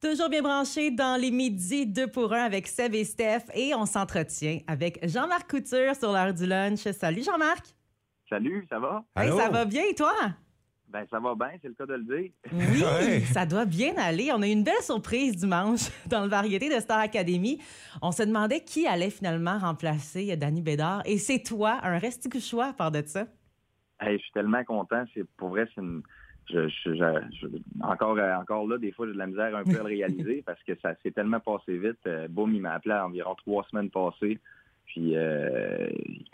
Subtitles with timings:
[0.00, 3.84] Toujours bien branché dans les midis 2 pour 1 avec Seb et Steph et on
[3.84, 6.78] s'entretient avec Jean-Marc Couture sur l'heure du lunch.
[6.92, 7.66] Salut Jean-Marc.
[8.28, 9.02] Salut, ça va?
[9.16, 10.12] Hey, ça va bien et toi?
[10.86, 12.30] Ben, ça va bien, c'est le cas de le dire.
[12.52, 13.20] Oui, Ouais.
[13.32, 14.30] ça doit bien aller.
[14.32, 17.60] On a eu une belle surprise dimanche dans le variété de Star Academy.
[18.00, 22.66] On se demandait qui allait finalement remplacer Danny Bédard et c'est toi, un restico choix
[22.66, 23.26] à part de ça.
[24.00, 25.02] Hey, je suis tellement content.
[25.12, 26.02] C'est pour vrai, c'est une.
[26.50, 29.74] Je, je- je- je- encore, encore là, des fois, j'ai de la misère un peu
[29.78, 31.98] à le réaliser parce que ça s'est tellement passé vite.
[32.06, 34.38] Euh, boum, il m'a appelé à environ trois semaines passées.
[34.86, 35.88] Puis euh,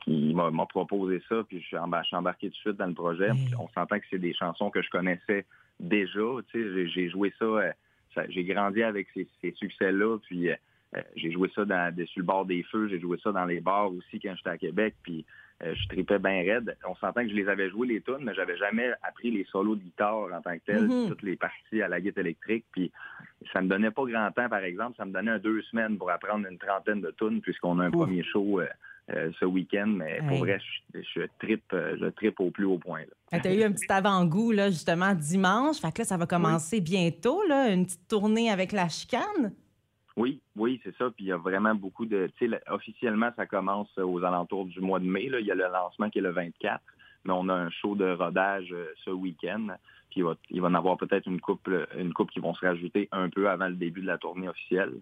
[0.06, 3.30] il m'a proposé ça, puis je suis, embarqué tout de suite dans le projet.
[3.30, 3.54] Hey.
[3.58, 5.44] On s'entend que c'est des chansons que je connaissais
[5.80, 6.20] déjà.
[6.52, 7.72] Tu sais, j'ai- joué ça, euh,
[8.14, 10.50] ça- j'ai grandi avec ces, ces succès-là, puis
[11.16, 13.92] j'ai joué ça dans, sur le bord des feux, j'ai joué ça dans les bars
[13.92, 15.24] aussi quand j'étais à Québec, puis
[15.62, 16.76] euh, je tripais bien raide.
[16.88, 19.76] On s'entend que je les avais joués les tunes, mais j'avais jamais appris les solos
[19.76, 21.08] de guitare en tant que tel, Mhm.
[21.08, 22.90] toutes les parties à la guitare électrique, puis
[23.52, 26.46] ça me donnait pas grand temps, par exemple, ça me donnait deux semaines pour apprendre
[26.50, 28.66] une trentaine de tunes, puisqu'on a un premier show euh,
[29.10, 30.28] euh, ce week-end, mais Hey.
[30.28, 30.58] pour vrai,
[30.94, 33.02] je, je trippe, euh, je trippe au plus haut point.
[33.32, 35.78] Tu as eu un petit avant-goût là, justement dimanche.
[35.80, 39.52] Fait que là, ça va commencer bientôt, là, une petite tournée avec la chicane.
[40.16, 41.10] Oui, oui, c'est ça.
[41.10, 42.28] Puis il y a vraiment beaucoup de.
[42.38, 45.28] Tu sais, le- officiellement, ça commence euh, aux alentours du mois de mai.
[45.28, 45.40] Là.
[45.40, 46.80] Il y a le lancement qui est le 24,
[47.24, 49.66] mais on a un show de rodage euh, ce week-end.
[50.10, 52.64] Puis il va, il va en avoir peut-être une couple, une couple qui vont se
[52.64, 54.92] rajouter un peu avant le début de la tournée officielle.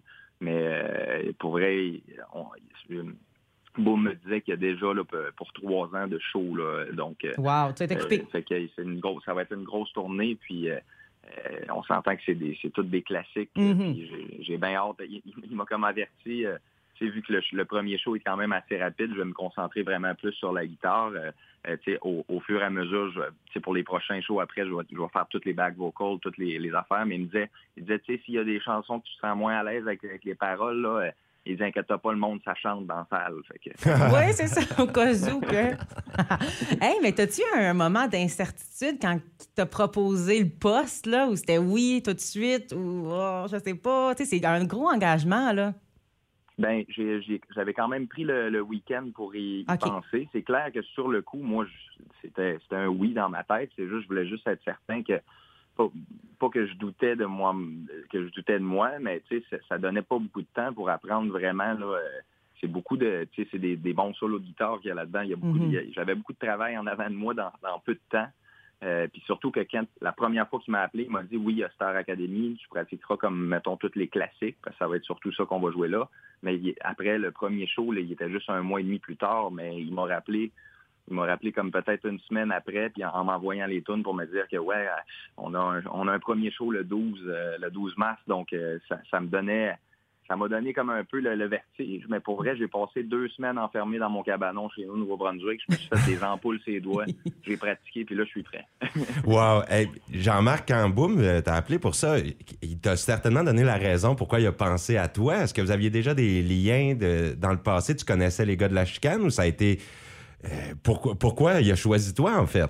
[0.41, 2.01] Mais euh, pour vrai,
[2.33, 5.03] on, me disait qu'il y a déjà là,
[5.37, 6.55] pour trois ans de show.
[6.55, 9.53] Là, donc, euh, Wow, tu as été euh, fait que une grosse, ça va être
[9.53, 10.35] une grosse tournée.
[10.35, 10.79] Puis euh,
[11.25, 13.51] euh, on s'entend que c'est des, c'est toutes des classiques.
[13.55, 13.93] Mhm.
[13.93, 14.97] Puis j'ai- J'ai bien hâte.
[15.07, 16.45] Il, il m'a comme averti.
[16.45, 16.57] euh,
[16.95, 19.25] tu sais, vu que le, le premier show est quand même assez rapide, je vais
[19.25, 21.07] me concentrer vraiment plus sur la guitare.
[21.15, 21.31] Euh,
[21.67, 23.83] euh, tu sais, au, au fur et à mesure, je, vais- tu sais, pour les
[23.83, 26.73] prochains shows après, je vais, je vais faire toutes les back vocals, toutes les, les
[26.75, 27.05] affaires.
[27.05, 29.15] Mais il me disait, il disait, tu sais, s'il y a des chansons que tu
[29.15, 31.11] te sens moins à l'aise avec, avec les paroles, là, euh,
[31.45, 33.35] il dit, inquiète pas, le monde, ça chante dans la salle.
[33.47, 33.69] Fait que,
[34.15, 35.55] Oui, c'est ça, au cas où que.
[36.81, 41.35] hey, mais t'as-tu eu un moment d'incertitude quand il t'a proposé le poste, là, où
[41.35, 44.15] c'était oui tout de suite, ou oh, je sais pas.
[44.15, 45.73] Tu sais, c'est un gros engagement, là.
[46.57, 46.83] Ben,
[47.55, 50.29] j'avais quand même pris le, le week-end pour y, penser.
[50.31, 51.65] C'est clair que sur le coup, moi,
[52.21, 53.71] c'était un oui dans ma tête.
[53.75, 55.19] C'est juste, je voulais juste être certain que
[55.75, 55.87] pas,
[56.39, 57.55] pas que je doutais de moi,
[58.11, 60.89] que je doutais de moi, mais tu sais, ça, donnait pas beaucoup de temps pour
[60.89, 61.73] apprendre vraiment.
[61.73, 62.07] Là, euh,
[62.61, 64.95] c'est beaucoup de, tu sais, c'est des, des bons solos de guitare qu'il y a
[64.95, 65.21] là-dedans.
[65.21, 65.91] Il y a beaucoup, Mhm.
[65.93, 68.27] j'avais beaucoup de travail en avant de moi dans, dans peu de temps.
[68.83, 71.53] Euh, puis surtout que quand la première fois qu'il m'a appelé, il m'a dit oui,
[71.53, 74.87] il y a Star Academy, tu pratiqueras comme mettons toutes les classiques, parce que ça
[74.89, 76.09] va être surtout ça qu'on va jouer là.
[76.41, 79.15] Mais il- après le premier show, là, il était juste un mois et demi plus
[79.15, 80.51] tard, mais il m'a rappelé.
[81.09, 84.13] Il m'a rappelé comme peut-être une semaine après, puis en, en m'envoyant les tunes pour
[84.13, 85.01] me dire que ouais, euh,
[85.37, 88.53] on a un, on a un premier show le 12, euh, le 12 mars, donc
[88.53, 89.77] euh, ça, ça me donnait
[90.27, 92.05] ça m'a donné comme un peu le, le vertige.
[92.09, 95.61] Mais pour vrai, j'ai passé deux semaines enfermé dans mon cabanon chez nous, au Nouveau-Brunswick.
[95.67, 97.05] Je me suis fait des ampoules ses doigts.
[97.45, 98.65] J'ai pratiqué, puis là, je suis prêt.
[99.25, 99.63] Wow.
[99.67, 102.17] Hey, Jean-Marc, quand Boom euh, t'a appelé pour ça,
[102.61, 105.37] il t'a certainement donné la raison pourquoi il a pensé à toi.
[105.37, 107.95] Est-ce que vous aviez déjà des liens de, dans le passé?
[107.95, 109.79] Tu connaissais les gars de la chicane ou ça a été...
[110.45, 112.69] euh, pourquoi, pourquoi il a choisi toi, en fait?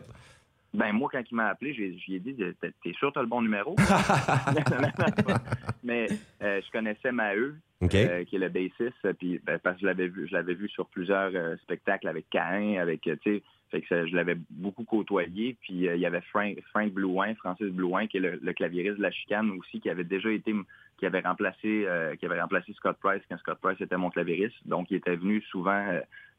[0.73, 3.27] Ben moi, quand il m'a appelé, j'ai, j'ai dit T'es sûr que tu as le
[3.27, 3.75] bon numéro?
[5.83, 6.07] Mais
[6.41, 10.07] euh, je connaissais Maheu, euh, qui est le bassiste, puis ben, parce que je l'avais
[10.07, 14.07] vu, je l'avais vu sur plusieurs euh, spectacles avec Cain, avec tu sais, fait que
[14.07, 15.57] je l'avais beaucoup côtoyé.
[15.61, 18.97] Puis euh, il y avait Frank, Frank Blouin, Francis Blouin, qui est le, le claviériste
[18.97, 20.53] de la chicane aussi, qui avait déjà été
[20.97, 24.55] qui avait remplacé euh, qui avait remplacé Scott Price quand Scott Price était mon claviériste.
[24.65, 25.85] Donc il était venu souvent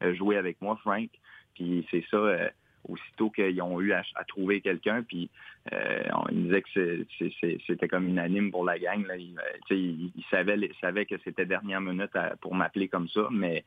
[0.03, 1.09] euh, jouer avec moi, Frank.
[1.53, 2.17] Puis c'est ça.
[2.17, 2.49] euh,
[2.87, 5.27] aussitôt qu'ils ont eu à, trouver quelqu'un, puis
[5.71, 9.03] on, il disait que c'était comme unanime pour la gang.
[9.07, 9.15] Là.
[9.17, 13.65] Il, il, savait que c'était dernière minute pour m'appeler comme ça, mais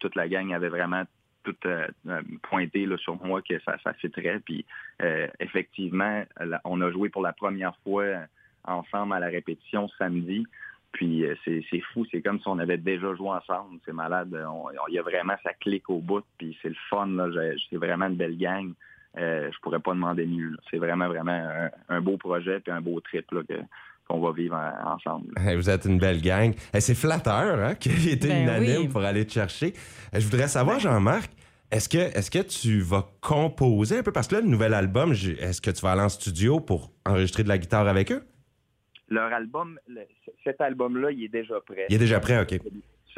[0.00, 1.04] toute la gang avait vraiment
[1.42, 3.92] tout euh, euh, pointé là, sur moi que ça, ça.
[4.44, 4.64] Puis
[5.02, 6.24] euh, effectivement,
[6.64, 8.04] on a joué pour la première fois
[8.64, 10.46] ensemble à la répétition samedi.
[10.92, 13.80] Puis c'est fou, c'est comme si on avait déjà joué ensemble.
[13.84, 14.38] C'est malade.
[14.88, 17.08] Il y a vraiment ça clique au bout, puis c'est le fun.
[17.70, 18.72] C'est vraiment une belle gang.
[19.16, 20.54] Je pourrais pas demander mieux.
[20.70, 23.40] C'est vraiment, vraiment un, beau projet puis un beau trip là,
[24.12, 25.32] qu'on va vivre en- ensemble.
[25.38, 26.54] Hey, vous êtes une belle gang.
[26.74, 28.88] Hey, c'est flatteur hein, qu'il ait été Ben unanime oui.
[28.88, 29.72] pour aller te chercher.
[30.14, 31.30] Euh, Je voudrais savoir, Jean-Marc,
[31.70, 34.12] est-ce que, est que tu vas composer un peu?
[34.12, 37.42] Parce que là, le nouvel album, est-ce que tu vas aller en studio pour enregistrer
[37.42, 38.22] de la guitare avec eux?
[39.08, 40.02] Leur album, le-
[40.44, 41.86] cet album-là, il est déjà prêt.
[41.88, 42.60] Il est déjà prêt, OK.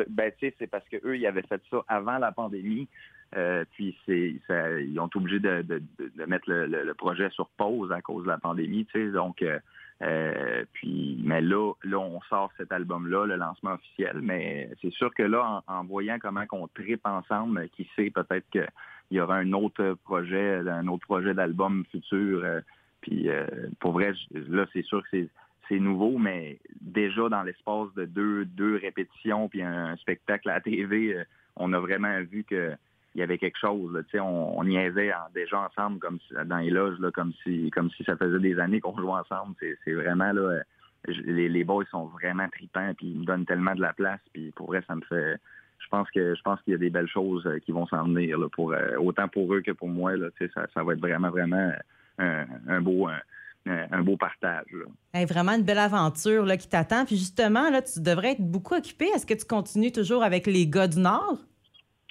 [0.09, 2.89] Ben, tu sais, c'est parce que eux, ils avaient fait ça avant la pandémie.
[3.37, 6.85] Euh, puis c'est, ça- ils ont été obligés de, de- de- de mettre le, le-
[6.85, 8.87] le projet sur pause à cause de la pandémie.
[8.87, 9.59] Tu sais, donc euh,
[10.05, 14.21] Euh, puis, mais là, là, on sort cet album-là, le lancement officiel.
[14.23, 18.69] Mais c'est sûr que là, en, voyant comment qu'on tripe ensemble, qui sait peut-être qu'il
[19.11, 22.45] y aura un autre projet, un autre projet d'album futur.
[22.45, 22.61] Euh,
[23.01, 23.29] puis
[23.81, 25.27] pour vrai, là, c'est sûr que
[25.69, 30.61] c'est nouveau, mais déjà dans l'espace de deux, deux répétitions puis un, spectacle à la
[30.63, 31.23] TV,
[31.57, 32.73] on a vraiment vu que
[33.15, 33.97] il y avait quelque chose.
[34.15, 38.17] on, on niaisait déjà ensemble comme dans les loges, là, comme si comme si ça
[38.17, 39.55] faisait des années qu'on jouait ensemble.
[39.85, 40.63] C'est vraiment là.
[41.07, 44.53] Les, les boys sont vraiment tripants, puis ils me donnent tellement de la place, puis
[44.53, 45.37] pour vrai, ça me fait.
[45.79, 48.05] Je pense que je pense qu'il y a des belles choses euh, qui vont s'en
[48.05, 50.17] venir là, pour euh, autant pour eux que pour moi.
[50.17, 51.73] Là, ça, ça va être vraiment, vraiment
[52.19, 53.09] un, beau.
[53.67, 54.67] Un, beau partage.
[55.27, 57.07] vraiment une belle aventure là, qui t'attend.
[57.07, 59.07] Puis justement, là, tu devrais être beaucoup occupé.
[59.07, 61.39] Est-ce que tu continues toujours avec les gars du Nord?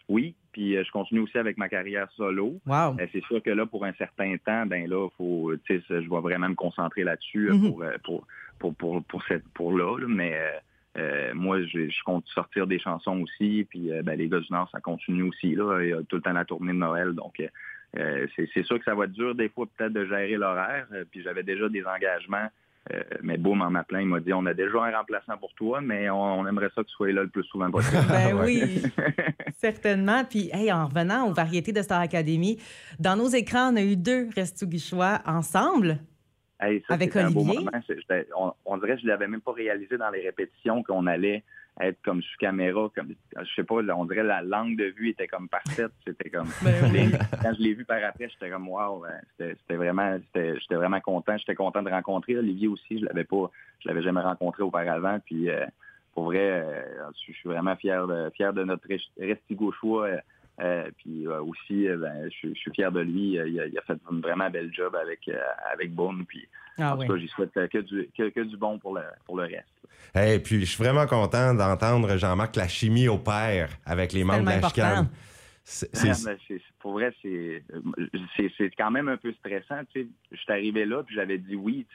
[0.09, 2.59] Oui, puis euh, je continue aussi avec ma carrière solo.
[2.65, 2.95] Wow.
[2.99, 6.49] Euh, c'est sûr que là, pour un certain temps, ben là, faut, je vais vraiment
[6.49, 7.99] me concentrer là-dessus euh, mm-hmm.
[8.03, 8.27] pour,
[8.59, 10.37] pour, pour, pour, cette, pour là, Mais
[11.33, 13.65] moi, je, compte sortir des chansons aussi.
[13.69, 15.55] Puis ben, les gars du Nord, ça continue aussi.
[15.55, 15.81] Là.
[15.81, 17.13] Il y a tout le temps la tournée de Noël.
[17.13, 17.41] Donc,
[17.93, 20.87] c'est sûr que ça va être dur des fois peut-être de gérer l'horaire.
[21.11, 22.47] puis j'avais déjà des engagements
[22.91, 25.79] euh, mais boum, en m'appelant, il m'a dit on a déjà un remplaçant pour toi,
[25.79, 28.03] mais on, aimerait ça que tu sois là le plus souvent possible.
[28.09, 28.83] ben oui,
[29.57, 30.25] certainement.
[30.25, 32.59] Puis, hey, en revenant aux variétés de Star Academy,
[32.99, 35.99] dans nos écrans, on a eu deux Restou Guichois ensemble.
[36.59, 37.65] avec Olivier.
[38.37, 41.43] On, on, dirait que je ne l'avais même pas réalisé dans les répétitions qu'on allait
[41.81, 45.27] être comme sous caméra, comme je sais pas, on dirait la langue de vue était
[45.27, 45.91] comme parfaite.
[46.05, 49.03] C'était comme ben quand je l'ai vu par après, j'étais comme wow,
[49.39, 51.37] c'était vraiment j'étais vraiment content.
[51.37, 52.99] J'étais content de rencontrer Olivier aussi.
[52.99, 53.49] Je l'avais pas,
[53.79, 55.19] je l'avais jamais rencontré auparavant.
[55.25, 55.65] Puis euh,
[56.13, 56.83] pour vrai, euh,
[57.27, 58.87] je suis vraiment fier de fier de notre
[59.19, 60.19] Restigouchois.
[60.61, 63.31] Euh, puis aussi, ben, je, suis fier de lui.
[63.31, 65.27] Il a, fait un vraiment bel job avec
[65.73, 66.25] avec Boom.
[66.27, 66.47] Puis
[66.77, 69.43] ah, en tout cas, j'y souhaite que du, que, du bon pour le, pour le
[69.43, 69.82] reste.
[70.15, 74.61] Et puis, je suis vraiment content d'entendre, Jean-Marc, la chimie opère avec les membres de
[74.61, 75.09] la chicane.
[76.79, 79.81] pour vrai, c'est quand même un peu stressant.
[79.95, 80.01] Je
[80.31, 81.85] suis arrivé là, puis j'avais dit oui,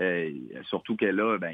[0.00, 0.30] euh,
[0.68, 1.52] surtout que là, ben,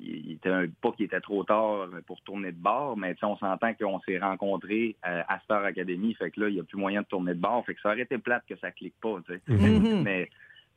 [0.00, 3.74] il, était un, pas qu'il était trop tard pour tourner de bord, mais on s'entend
[3.74, 7.02] qu'on s'est rencontrés euh, à Star Academy, fait que là, il n'y a plus moyen
[7.02, 10.02] de tourner de bord, fait que ça aurait été plate que ça clique pas, mm-hmm.
[10.02, 10.28] mais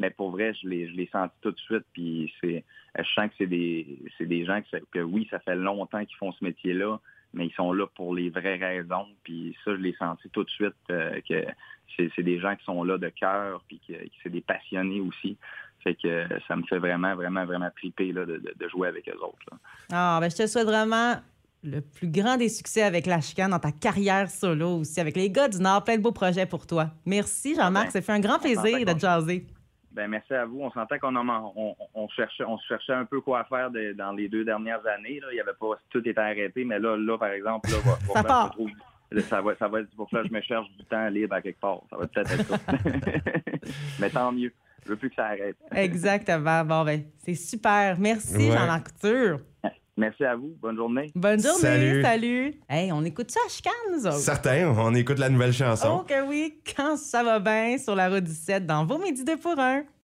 [0.02, 1.86] mais pour vrai, je l'ai, je l'ai senti tout de suite.
[1.94, 2.64] Puis c'est,
[2.98, 4.60] je sens que c'est des, c'est des gens
[4.92, 7.00] que, oui, ça fait longtemps qu'ils font ce métier-là,
[7.36, 9.08] mais ils sont là pour les vraies raisons.
[9.24, 11.46] Puis ça, je l'ai senti tout de suite euh, que
[11.96, 13.94] c'est, des gens qui sont là de cœur, puis que,
[14.24, 15.38] c'est des passionnés aussi.
[15.84, 19.60] Fait que ça me fait vraiment, vraiment, vraiment triper là, de, jouer avec eux autres.
[19.92, 21.16] Ah, ben je te souhaite vraiment
[21.64, 25.30] le plus grand des succès avec la chicane dans ta carrière solo aussi, avec les
[25.30, 25.84] gars du Nord.
[25.84, 26.90] Plein de beaux projets pour toi.
[27.06, 27.90] Merci, Jean-Marc.
[27.90, 29.46] Ah ben, ça fait un grand plaisir de jaser.
[29.94, 30.62] Ben merci à vous.
[30.62, 34.46] On sentait qu'on on, on, cherchait, on cherchait un peu quoi faire dans les deux
[34.46, 35.20] dernières années.
[35.20, 35.28] Là.
[35.32, 37.78] Il y avait pas tout était arrêté, mais là, là, par exemple, là,
[38.14, 38.56] ça, part.
[39.28, 41.42] ça va, ça va être pour ça que je me cherche du temps libre à
[41.42, 41.82] quelque part.
[41.90, 42.58] Ça va peut-être être ça.
[44.00, 44.54] mais tant mieux.
[44.86, 45.58] Je veux plus que ça arrête.
[45.72, 46.64] Exactement.
[46.64, 48.00] Bon ben, c'est super.
[48.00, 49.40] Merci, Jean-Marc Couture.
[50.02, 50.58] Merci à vous.
[50.60, 51.12] Bonne journée.
[51.14, 52.02] Bonne journée.
[52.02, 52.56] Salut.
[52.68, 54.18] Hey, on écoute ça à Chicane, nous autres?
[54.18, 54.74] Certain.
[54.76, 56.00] On écoute la nouvelle chanson.
[56.02, 56.56] Oh que oui.
[56.76, 59.84] Quand ça va bien sur la route 17 dans vos midis de pour un.